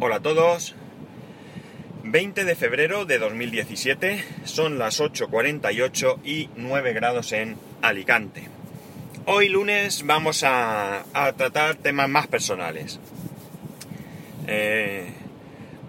[0.00, 0.76] Hola a todos.
[2.04, 8.44] 20 de febrero de 2017, son las 8.48 y 9 grados en Alicante.
[9.26, 11.02] Hoy lunes vamos a,
[11.36, 13.00] tratar temas más personales.
[14.46, 15.08] Eh,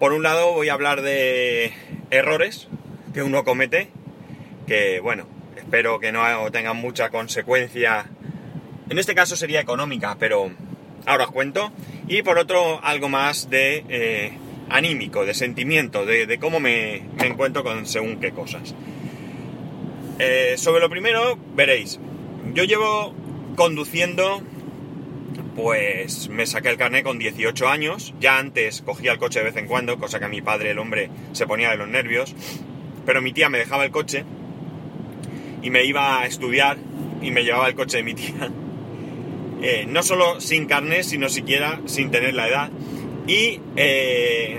[0.00, 1.72] por un lado voy a hablar de
[2.10, 2.66] errores
[3.14, 3.90] que uno comete,
[4.66, 8.06] que bueno, espero que no tengan mucha consecuencia.
[8.88, 10.50] En este caso sería económica, pero
[11.06, 11.70] ahora os cuento.
[12.10, 14.32] Y por otro, algo más de eh,
[14.68, 18.74] anímico, de sentimiento, de, cómo me, encuentro con según qué cosas.
[20.18, 22.00] Eh, sobre lo primero, veréis,
[22.52, 23.14] yo llevo
[23.54, 24.42] conduciendo,
[25.54, 29.56] pues me saqué el carnet con 18 años, ya antes cogía el coche de vez
[29.56, 32.34] en cuando, cosa que a mi padre, el hombre, se ponía de los nervios,
[33.06, 34.24] pero mi tía me dejaba el coche
[35.62, 36.76] y me iba a estudiar
[37.22, 38.50] y me llevaba el coche de mi tía
[39.62, 42.70] eh, no solo sin carnet, sino siquiera sin tener la edad.
[43.26, 44.58] Y eh,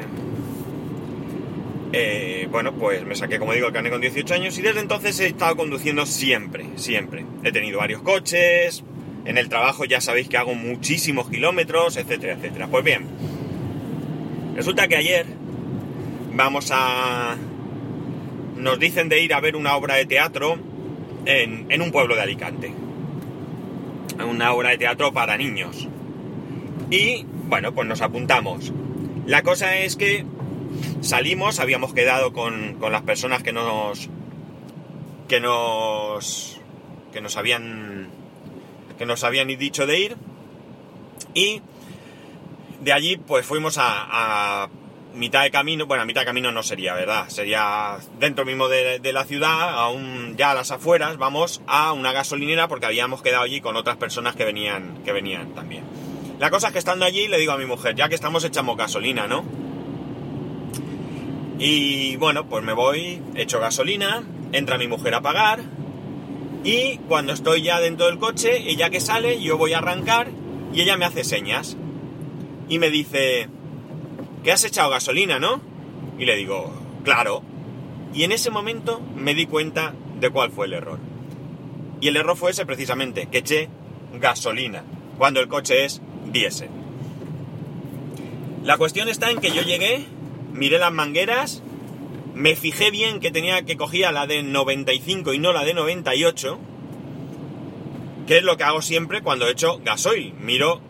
[1.91, 5.19] eh, bueno, pues me saqué, como digo, el carnet con 18 años y desde entonces
[5.19, 7.25] he estado conduciendo siempre, siempre.
[7.43, 8.83] He tenido varios coches,
[9.25, 12.67] en el trabajo ya sabéis que hago muchísimos kilómetros, etcétera, etcétera.
[12.67, 13.07] Pues bien,
[14.55, 15.25] resulta que ayer
[16.33, 17.35] vamos a...
[18.55, 20.59] Nos dicen de ir a ver una obra de teatro
[21.25, 22.71] en un pueblo de Alicante
[24.13, 25.87] una obra de teatro para niños.
[26.89, 28.73] Y bueno, pues nos apuntamos.
[29.25, 30.25] La cosa es que
[31.01, 34.09] salimos, habíamos quedado con, las personas que nos.
[35.27, 36.59] que nos.
[37.13, 38.09] que nos habían.
[38.97, 40.17] que nos habían dicho de ir.
[41.33, 41.61] Y
[42.81, 44.69] de allí, pues fuimos a
[45.13, 47.29] mitad de camino, bueno, mitad de camino no sería, ¿verdad?
[47.29, 52.67] Sería dentro mismo de, la ciudad, aún ya a las afueras, vamos a una gasolinera
[52.67, 55.83] porque habíamos quedado allí con otras personas que venían, que venían también.
[56.39, 58.77] La cosa es que estando allí le digo a mi mujer, ya que estamos echamos
[58.77, 59.43] gasolina, ¿no?
[61.59, 65.61] Y bueno, pues me voy, echo gasolina, entra mi mujer a pagar
[66.63, 70.29] y cuando estoy ya dentro del coche, ella que sale, yo voy a arrancar
[70.73, 71.77] y ella me hace señas
[72.69, 73.49] y me dice,
[74.43, 75.61] que has echado gasolina, ¿no?
[76.17, 77.43] Y le digo, claro.
[78.13, 80.99] Y en ese momento me di cuenta de cuál fue el error.
[81.99, 83.69] Y el error fue ese precisamente, que eché
[84.19, 84.83] gasolina,
[85.17, 86.69] cuando el coche es diésel.
[88.63, 90.05] La cuestión está en que yo llegué,
[90.51, 91.63] miré las mangueras,
[92.35, 96.59] me fijé bien que tenía que cogía la de 95 y no la de 98,
[98.27, 100.33] que es lo que hago siempre cuando he hecho gasoil.
[100.35, 100.81] Miro,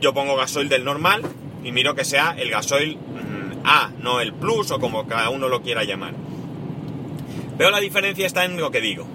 [0.00, 1.22] yo pongo gasoil del normal,
[1.68, 5.50] y miro que sea el gasoil mm, A, no el Plus o como cada uno
[5.50, 6.14] lo quiera llamar.
[7.58, 9.06] Pero la diferencia está en lo que digo.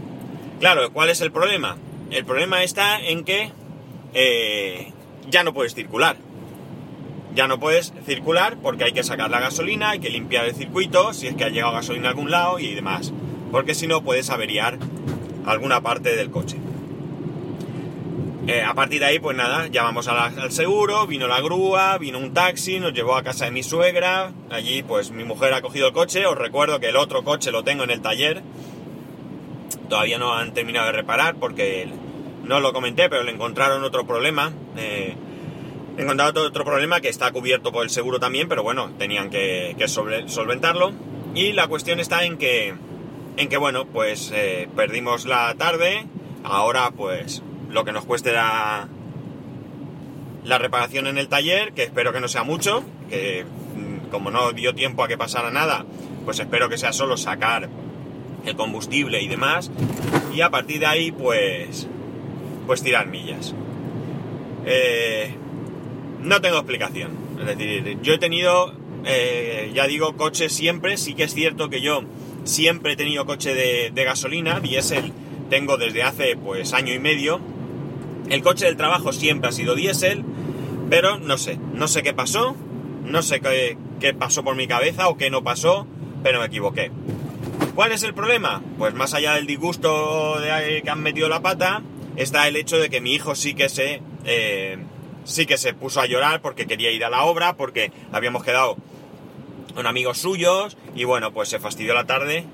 [0.60, 1.78] Claro, ¿cuál es el problema?
[2.12, 3.52] El problema está en que
[4.14, 4.94] eh,
[5.32, 6.18] ya no puedes circular.
[7.34, 11.12] Ya no puedes circular porque hay que sacar la gasolina, hay que limpiar el circuito,
[11.14, 13.12] si es que ha llegado gasolina a algún lado y demás.
[13.52, 14.78] Porque si no puedes averiar
[15.48, 16.58] alguna parte del coche.
[18.46, 22.34] Eh, a partir de ahí, pues nada, llamamos al seguro, vino la grúa, vino un
[22.34, 24.34] taxi, nos llevó a casa de mi suegra.
[24.50, 26.26] Allí, pues mi mujer ha cogido el coche.
[26.26, 28.44] Os recuerdo que el otro coche lo tengo en el taller.
[29.88, 31.88] Todavía no han terminado de reparar porque
[32.44, 34.52] no lo comenté, pero le encontraron otro problema.
[34.76, 35.16] Eh,
[35.98, 40.92] encontraron otro problema que está cubierto por el seguro también, pero bueno, tenían que, solventarlo.
[41.34, 42.74] Y la cuestión está en que,
[43.38, 46.08] en que bueno, pues eh, perdimos la tarde.
[46.44, 47.42] Ahora, pues
[47.74, 48.88] lo que nos cueste la,
[50.46, 54.52] la reparación en el taller, que espero que no sea mucho, que mm, como no
[54.54, 55.86] dio tiempo a que pasara nada,
[56.24, 57.70] pues espero que sea solo sacar
[58.46, 59.72] el combustible y demás,
[60.34, 61.88] y a partir de ahí, pues,
[62.68, 63.54] pues tirar millas.
[64.66, 65.34] Eh,
[66.22, 68.74] no tengo explicación, es decir, yo he tenido,
[69.06, 72.04] eh, ya digo, coche siempre, sí que es cierto que yo
[72.44, 75.12] siempre he tenido coche de, de gasolina, diésel,
[75.50, 77.40] tengo desde hace pues año y medio,
[78.34, 80.24] el coche del trabajo siempre ha sido diésel,
[80.90, 82.56] pero no sé, no sé qué pasó,
[83.06, 85.86] no sé qué, pasó por mi cabeza o qué no pasó,
[86.24, 86.92] pero me equivoqué.
[87.76, 88.62] ¿Cuál es el problema?
[88.78, 91.84] Pues más allá del disgusto de que han metido la pata,
[92.16, 94.78] está el hecho de que mi hijo sí que se eh,
[95.26, 98.78] sí que se puso a llorar porque quería ir a la obra, porque habíamos quedado
[99.76, 102.46] con amigos suyos y bueno, pues se fastidió la tarde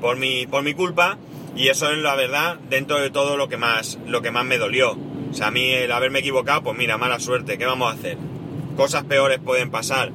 [0.00, 1.16] por mi, por mi culpa
[1.56, 4.58] y eso es la verdad dentro de todo lo que más, lo que más me
[4.58, 4.96] dolió.
[5.30, 8.16] O sea, a mí el haberme equivocado, pues mira, mala suerte, ¿qué vamos a hacer?
[8.76, 10.12] Cosas peores pueden pasar.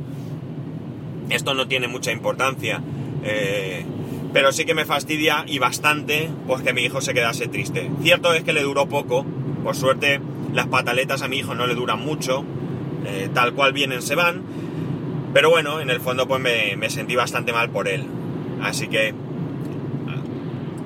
[1.29, 2.81] Esto no tiene mucha importancia.
[3.23, 3.85] Eh,
[4.33, 7.89] pero sí que me fastidia y bastante pues que mi hijo se quedase triste.
[8.01, 9.25] Cierto es que le duró poco.
[9.63, 10.19] Por suerte,
[10.53, 12.43] las pataletas a mi hijo no le duran mucho.
[13.05, 14.41] Eh, tal cual vienen se van.
[15.33, 18.05] Pero bueno, en el fondo pues me, me sentí bastante mal por él.
[18.61, 19.13] Así que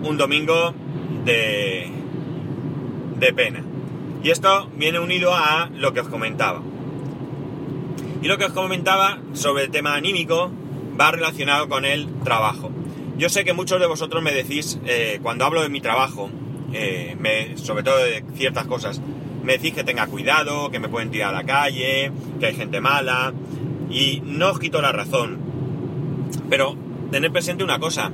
[0.03, 0.73] un domingo
[1.25, 1.89] de,
[3.19, 3.63] de pena.
[4.27, 6.61] Y esto viene unido a lo que os comentaba.
[8.21, 10.51] Y lo que os comentaba sobre el tema anímico
[10.99, 12.69] va relacionado con el trabajo.
[13.17, 16.29] Yo sé que muchos de vosotros me decís, eh, cuando hablo de mi trabajo,
[16.73, 17.15] eh,
[17.55, 18.99] sobre todo de ciertas cosas,
[19.45, 22.81] me decís que tenga cuidado, que me pueden tirar a la calle, que hay gente
[22.81, 23.31] mala,
[23.89, 25.37] y no os quito la razón.
[26.49, 26.75] Pero
[27.11, 28.11] tened presente una cosa,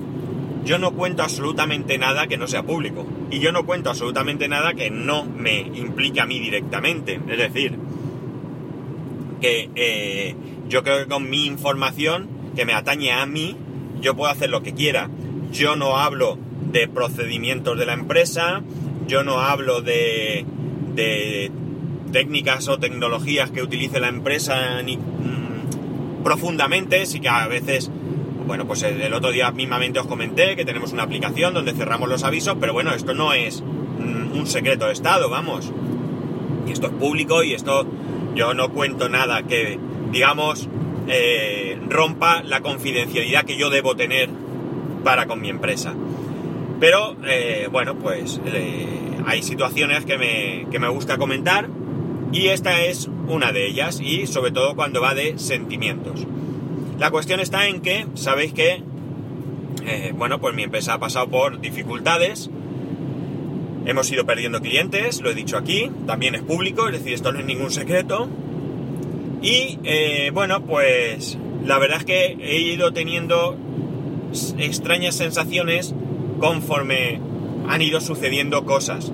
[0.65, 3.05] yo no cuento absolutamente nada que no sea público.
[3.31, 7.19] Y yo no cuento absolutamente nada que no me implique a mí directamente.
[7.27, 7.77] Es decir,
[9.41, 10.35] que eh,
[10.69, 13.57] yo creo que con mi información, que me atañe a mí,
[14.01, 15.09] yo puedo hacer lo que quiera.
[15.51, 16.37] Yo no hablo
[16.71, 18.61] de procedimientos de la empresa,
[19.07, 20.45] yo no hablo de,
[22.11, 27.91] técnicas o tecnologías que utilice la empresa ni, mm, profundamente, sí que a veces
[28.45, 32.23] bueno, pues el, otro día mismamente os comenté que tenemos una aplicación donde cerramos los
[32.23, 35.71] avisos, pero bueno, esto no es mm, un secreto de Estado, vamos.
[36.67, 37.85] Y esto es público y esto
[38.35, 39.79] yo no cuento nada que,
[40.11, 40.69] digamos,
[41.07, 44.29] eh, rompa la confidencialidad que yo debo tener
[45.03, 45.93] para con mi empresa.
[46.79, 48.41] Pero, eh, bueno, pues
[49.25, 51.69] hay situaciones que me, que me gusta comentar
[52.31, 56.25] y esta es una de ellas y sobre todo cuando va de sentimientos.
[57.03, 58.81] La cuestión está en que, sabéis que,
[59.85, 62.49] eh, bueno, pues mi empresa ha pasado por dificultades,
[63.85, 67.39] hemos ido perdiendo clientes, lo he dicho aquí, también es público, es decir, esto no
[67.39, 68.29] es ningún secreto.
[69.41, 73.57] Y, eh, bueno, pues la verdad es que he ido teniendo
[74.57, 75.93] extrañas sensaciones
[76.39, 77.19] conforme
[77.67, 79.11] han ido sucediendo cosas.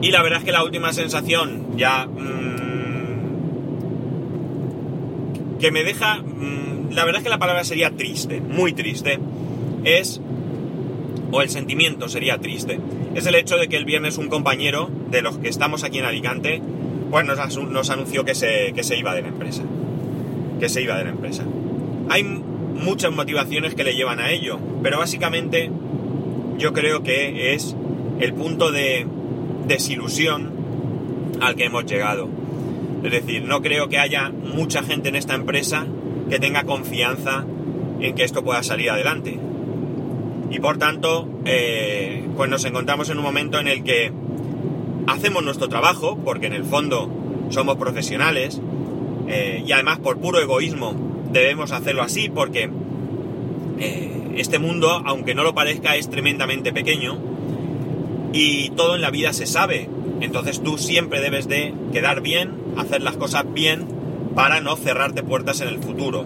[0.00, 2.06] Y la verdad es que la última sensación ya...
[2.06, 2.49] Mm,
[5.60, 9.18] que me deja, mm, la verdad es que la palabra sería triste, muy triste,
[9.84, 10.20] es,
[11.30, 12.80] o el sentimiento sería triste,
[13.14, 16.06] es el hecho de que el viernes un compañero de los que estamos aquí en
[16.06, 16.60] Alicante,
[17.10, 19.62] pues nos, nos anunció que se, que se iba de la empresa,
[20.58, 21.44] que se iba de la empresa.
[22.08, 25.70] Hay muchas motivaciones que le llevan a ello, pero básicamente
[26.58, 27.76] yo creo que es
[28.20, 29.06] el punto de
[29.66, 30.50] desilusión
[31.40, 32.28] al que hemos llegado
[33.02, 35.86] es decir, no creo que haya mucha gente en esta empresa
[36.28, 37.44] que tenga confianza
[38.00, 39.38] en que esto pueda salir adelante.
[40.50, 44.12] Y por tanto, eh, pues nos encontramos en un momento en el que
[45.06, 47.08] hacemos nuestro trabajo, porque en el fondo
[47.50, 48.60] somos profesionales,
[49.28, 50.94] eh, y además por puro egoísmo
[51.32, 52.68] debemos hacerlo así, porque
[53.78, 57.18] eh, este mundo, aunque no lo parezca, es tremendamente pequeño,
[58.32, 59.88] y todo en la vida se sabe.
[60.20, 63.86] Entonces tú siempre debes de quedar bien, hacer las cosas bien
[64.34, 66.24] para no cerrarte puertas en el futuro.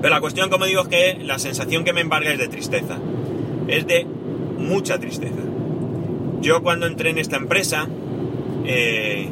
[0.00, 2.98] Pero la cuestión, como digo, es que la sensación que me embarga es de tristeza.
[3.68, 4.06] Es de
[4.58, 5.42] mucha tristeza.
[6.40, 7.86] Yo cuando entré en esta empresa,
[8.64, 9.28] eh,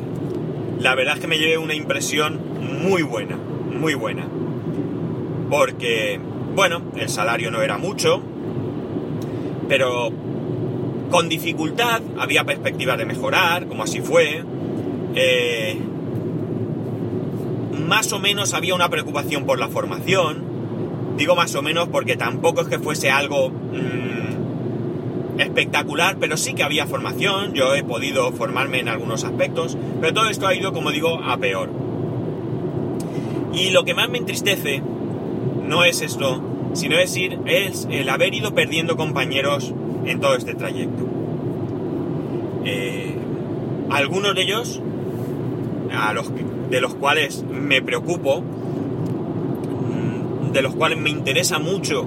[0.81, 2.39] la verdad es que me llevé una impresión
[2.83, 4.27] muy buena, muy buena.
[5.49, 6.21] Porque,
[6.55, 8.21] bueno, el salario no era mucho,
[9.69, 10.11] pero
[11.11, 14.43] con dificultad había perspectivas de mejorar, como así fue.
[15.15, 15.79] Eh,
[17.87, 20.45] más o menos había una preocupación por la formación.
[21.17, 26.63] Digo más o menos porque tampoco es que fuese algo mm, espectacular, pero sí que
[26.63, 27.55] había formación.
[27.55, 31.39] Yo he podido formarme en algunos aspectos, pero todo esto ha ido, como digo, a
[31.39, 31.71] peor.
[33.55, 34.83] Y lo que más me entristece
[35.67, 36.43] no es esto,
[36.75, 39.75] sino es, ir, es el haber ido perdiendo compañeros
[40.11, 41.07] en todo este trayecto.
[42.65, 43.15] Eh,
[43.91, 44.83] algunos de ellos
[46.71, 52.07] de los cuales me preocupo, mm, de los cuales me interesa mucho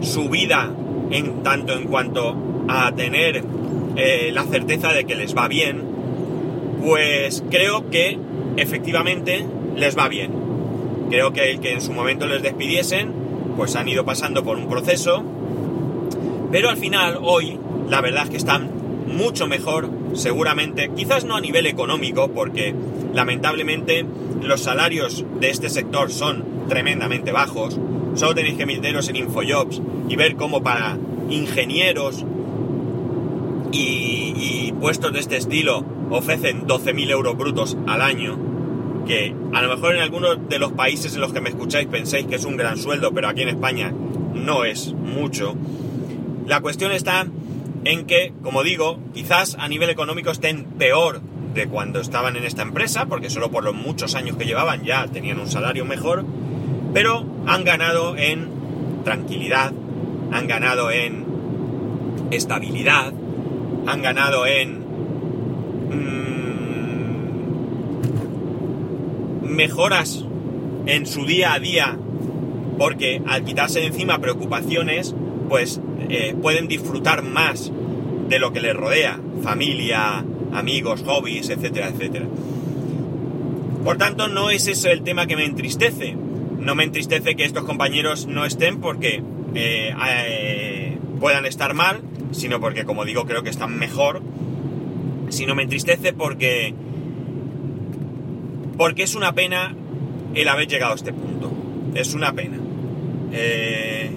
[0.00, 0.70] su vida
[1.10, 2.36] en tanto en cuanto
[2.68, 3.44] a tener
[3.96, 5.82] eh, la certeza de que les va bien,
[6.84, 8.18] pues creo que
[8.56, 10.32] efectivamente les va bien.
[11.10, 13.12] Creo que el que en su momento les despidiesen,
[13.56, 15.24] pues han ido pasando por un proceso,
[16.50, 18.70] pero al final hoy la verdad es que están
[19.06, 22.74] mucho mejor, seguramente, quizás no a nivel económico, porque
[23.12, 24.04] lamentablemente
[24.42, 27.78] los salarios de este sector son tremendamente bajos.
[28.14, 30.96] Solo tenéis que meteros en Infojobs y ver cómo para
[31.28, 32.24] ingenieros
[33.72, 38.38] y, puestos de este estilo ofrecen 12.000 euros brutos al año,
[39.06, 42.26] que a lo mejor en algunos de los países en los que me escucháis pensáis
[42.26, 43.92] que es un gran sueldo, pero aquí en España
[44.32, 45.54] no es mucho.
[46.50, 47.28] La cuestión está
[47.84, 51.20] en que, como digo, quizás a nivel económico estén peor
[51.54, 55.06] de cuando estaban en esta empresa, porque solo por los muchos años que llevaban ya
[55.06, 56.24] tenían un salario mejor,
[56.92, 58.48] pero han ganado en
[59.04, 59.72] tranquilidad,
[60.32, 61.24] han ganado en
[62.32, 63.12] estabilidad,
[63.86, 64.80] han ganado en
[69.44, 70.24] mm, mejoras
[70.86, 71.96] en su día a día,
[72.76, 75.14] porque al quitarse de encima preocupaciones,
[75.50, 77.72] pues eh, pueden disfrutar más
[78.28, 82.26] de lo que les rodea, familia, amigos, hobbies, etcétera, etcétera.
[83.84, 86.16] Por tanto, no es eso el tema que me entristece.
[86.58, 89.24] No me entristece que estos compañeros no estén porque
[89.56, 94.22] eh, eh, puedan estar mal, sino porque, como digo, creo que están mejor.
[95.30, 96.74] Sino me entristece porque.
[98.76, 99.74] Porque es una pena
[100.32, 101.50] el haber llegado a este punto.
[101.96, 102.58] Es una pena.
[103.32, 104.12] Eh,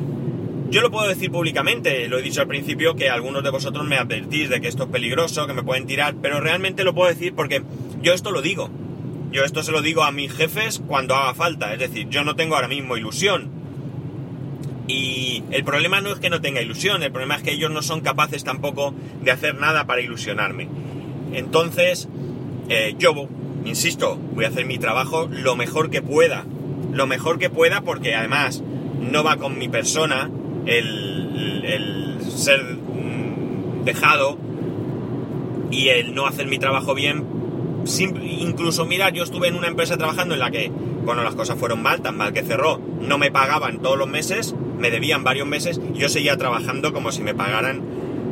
[0.73, 3.95] yo lo puedo decir públicamente, lo he dicho al principio que algunos de vosotros me
[3.95, 7.35] advertís de que esto es peligroso, que me pueden tirar, pero realmente lo puedo decir
[7.35, 7.61] porque
[8.01, 8.71] yo esto lo digo.
[9.31, 12.35] Yo esto se lo digo a mis jefes cuando haga falta, es decir, yo no
[12.35, 13.51] tengo ahora mismo ilusión.
[14.87, 17.83] Y el problema no es que no tenga ilusión, el problema es que ellos no
[17.83, 20.67] son capaces tampoco de hacer nada para ilusionarme.
[21.33, 22.09] Entonces,
[22.69, 23.27] eh, yo,
[23.63, 26.47] insisto, voy a hacer mi trabajo lo mejor que pueda.
[26.91, 28.63] Lo mejor que pueda porque además
[28.99, 30.31] no va con mi persona
[30.65, 34.37] el, ser mm, dejado
[35.71, 37.25] y el no hacer mi trabajo bien.
[38.39, 40.71] incluso, mira, yo estuve en una empresa trabajando en la que,
[41.05, 44.55] cuando las cosas fueron mal, tan mal que cerró, no me pagaban todos los meses,
[44.77, 47.81] me debían varios meses, yo seguía trabajando como si me pagaran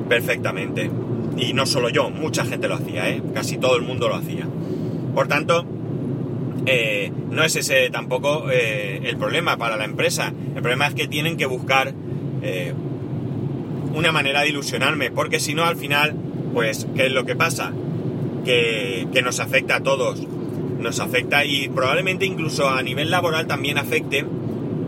[0.07, 0.91] perfectamente.
[1.37, 3.21] Y no solo yo, mucha gente lo hacía, ¿eh?
[3.33, 4.47] casi todo el mundo lo hacía.
[5.15, 5.65] Por tanto,
[6.65, 10.33] eh, no es ese tampoco eh, el problema para la empresa.
[10.55, 11.93] El problema es que tienen que buscar
[12.41, 12.73] eh,
[13.93, 16.15] una manera de ilusionarme, porque si no al final,
[16.53, 17.71] pues, ¿qué es lo que pasa?
[18.45, 20.25] Que, que nos afecta a todos.
[20.79, 24.25] Nos afecta y probablemente incluso a nivel laboral también afecte,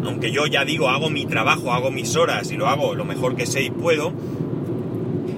[0.05, 3.36] aunque yo ya digo, hago mi trabajo, hago mis horas y lo hago lo mejor
[3.36, 4.13] que sé y puedo,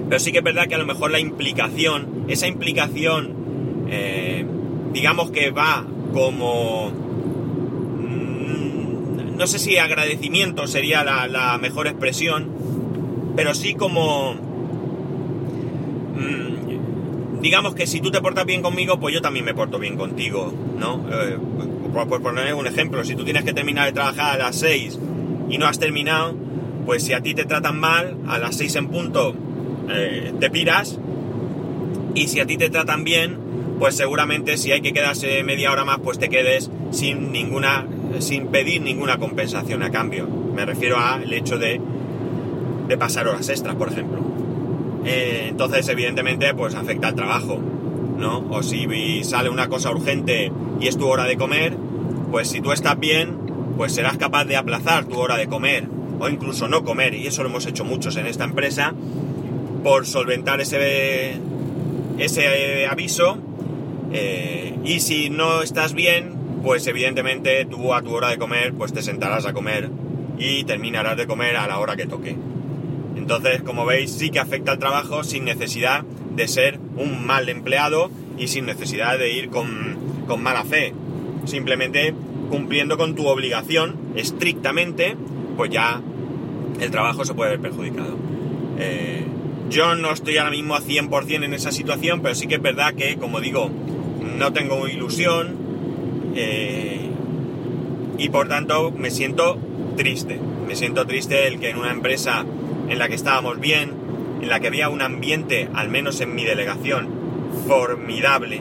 [0.08, 4.46] pero sí que es verdad que a lo mejor la implicación, esa implicación, eh,
[4.92, 7.05] digamos que va como
[9.36, 12.48] no sé si agradecimiento sería la, mejor expresión,
[13.36, 14.34] pero sí como...
[16.14, 19.96] Mm, digamos que si tú te portas bien conmigo, pues yo también me porto bien
[19.96, 21.04] contigo, ¿no?
[21.12, 21.36] Eh,
[21.92, 24.98] por, poner un ejemplo, si tú tienes que terminar de trabajar a las 6
[25.50, 26.34] y no has terminado,
[26.84, 29.34] pues si a ti te tratan mal, a las 6 en punto
[29.90, 30.98] eh, te piras,
[32.14, 33.38] y si a ti te tratan bien,
[33.78, 37.86] pues seguramente si hay que quedarse media hora más, pues te quedes sin ninguna
[38.20, 40.26] sin pedir ninguna compensación a cambio.
[40.26, 41.80] Me refiero al hecho de,
[42.88, 44.20] de pasar horas extras, por ejemplo.
[45.04, 47.60] Eh, entonces, evidentemente, pues afecta al trabajo,
[48.18, 48.46] ¿no?
[48.50, 51.76] O si sale una cosa urgente y es tu hora de comer,
[52.30, 53.36] pues si tú estás bien,
[53.76, 57.42] pues serás capaz de aplazar tu hora de comer o incluso no comer, y eso
[57.42, 58.94] lo hemos hecho muchos en esta empresa,
[59.84, 61.34] por solventar ese,
[62.18, 63.38] ese aviso.
[64.12, 68.92] Eh, y si no estás bien, pues evidentemente tú a tu hora de comer, pues
[68.92, 69.90] te sentarás a comer
[70.38, 72.36] y terminarás de comer a la hora que toque.
[73.16, 78.10] Entonces, como veis, sí que afecta al trabajo sin necesidad de ser un mal empleado
[78.38, 79.96] y sin necesidad de ir con,
[80.42, 80.92] mala fe.
[81.44, 82.14] Simplemente
[82.50, 85.16] cumpliendo con tu obligación estrictamente,
[85.56, 86.00] pues ya
[86.80, 88.16] el trabajo se puede ver perjudicado.
[88.78, 89.24] Eh,
[89.70, 92.94] yo no estoy ahora mismo a 100% en esa situación, pero sí que es verdad
[92.94, 93.70] que, como digo,
[94.36, 95.56] no tengo ilusión,
[96.34, 97.08] eh,
[98.18, 99.58] y por tanto me siento
[99.96, 100.38] triste.
[100.66, 102.44] Me siento triste el que en una empresa
[102.88, 103.92] en la que estábamos bien,
[104.42, 107.08] en la que había un ambiente, al menos en mi delegación,
[107.66, 108.60] formidable,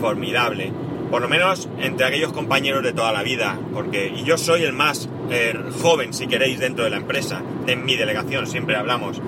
[0.00, 0.72] formidable.
[1.10, 4.72] Por lo menos entre aquellos compañeros de toda la vida, porque y yo soy el
[4.72, 9.20] más eh, joven, si queréis, dentro de la empresa, de mi delegación, siempre hablamos.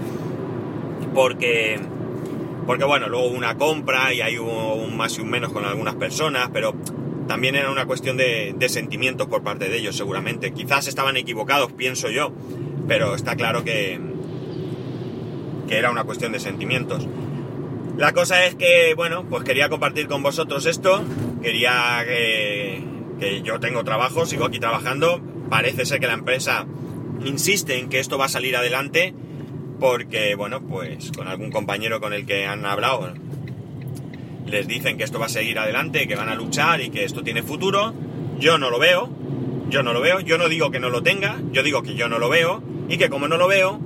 [1.15, 1.81] Porque,
[2.67, 6.51] porque bueno, luego una compra y hay un más y un menos con algunas personas,
[6.53, 6.75] pero
[7.27, 10.53] también era una cuestión de, sentimientos por parte de ellos, seguramente.
[10.53, 12.33] Quizás estaban equivocados, pienso yo,
[12.87, 13.99] pero está claro que,
[15.67, 17.09] que era una cuestión de sentimientos.
[17.97, 21.03] La cosa es que, bueno, pues quería compartir con vosotros esto,
[21.43, 22.83] quería que,
[23.19, 26.67] que yo tengo trabajo, sigo aquí trabajando, parece ser que la empresa
[27.25, 29.15] insiste en que esto va a salir adelante,
[29.79, 33.15] porque, bueno, pues con algún compañero con el que han hablado,
[34.51, 37.23] les dicen que esto va a seguir adelante, que van a luchar y que esto
[37.23, 37.95] tiene futuro.
[38.39, 39.09] Yo no lo veo,
[39.69, 42.09] yo no lo veo, yo no digo que no lo tenga, yo digo que yo
[42.09, 43.81] no lo veo y que como no lo veo,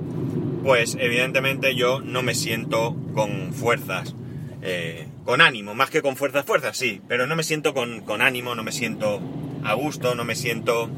[0.63, 4.15] pues evidentemente yo no me siento con fuerzas.
[4.61, 8.21] Eh, con ánimo, más que con fuerzas, fuerzas, sí, pero no me siento con, con
[8.21, 9.21] ánimo, no me siento
[9.63, 10.89] a gusto, no me siento,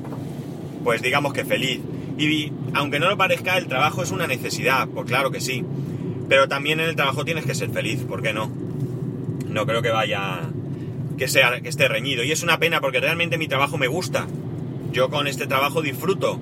[0.84, 1.82] pues digamos que feliz.
[2.18, 5.64] Y aunque no lo parezca, el trabajo es una necesidad, pues claro que sí.
[6.30, 8.52] Pero también en el trabajo tienes que ser feliz, ¿por qué no?
[9.58, 10.42] No creo que vaya.
[11.18, 11.60] que sea.
[11.62, 12.24] que esté reñido.
[12.24, 14.28] Y es una pena porque realmente mi trabajo me gusta.
[14.92, 16.40] Yo con este trabajo disfruto.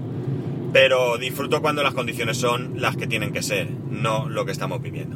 [0.74, 4.82] Pero disfruto cuando las condiciones son las que tienen que ser, no lo que estamos
[4.82, 5.16] viviendo.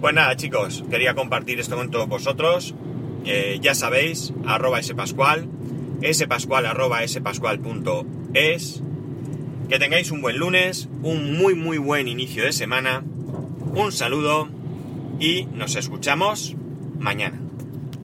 [0.00, 2.74] Pues nada, chicos, quería compartir esto con todos vosotros.
[3.26, 5.46] Eh, ya sabéis, arroba spascual,
[6.10, 8.82] spascual arroba spascual.es.
[9.68, 13.04] Que tengáis un buen lunes, un muy muy buen inicio de semana.
[13.74, 14.48] Un saludo
[15.20, 16.56] y nos escuchamos
[17.02, 17.41] mañana.